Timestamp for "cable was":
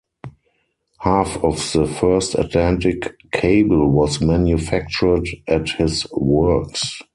3.31-4.19